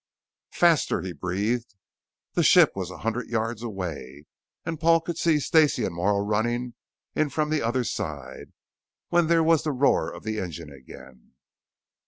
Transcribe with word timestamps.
"Faster!" 0.53 1.01
he 1.01 1.13
breathed. 1.13 1.75
The 2.33 2.41
ship 2.41 2.71
was 2.75 2.89
a 2.89 2.97
hundred 3.05 3.27
yards 3.29 3.61
away 3.61 4.25
and 4.65 4.79
Paul 4.79 4.99
could 5.01 5.19
see 5.19 5.39
Stacey 5.39 5.85
and 5.85 5.93
Morrow 5.93 6.21
running 6.25 6.73
in 7.13 7.29
from 7.29 7.51
the 7.51 7.61
other 7.61 7.83
side 7.83 8.51
when 9.09 9.27
there 9.27 9.43
was 9.43 9.61
the 9.61 9.71
roar 9.71 10.11
of 10.11 10.23
the 10.23 10.39
engine 10.39 10.71
again. 10.73 11.33